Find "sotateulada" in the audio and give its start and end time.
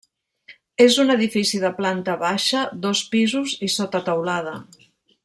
3.75-4.57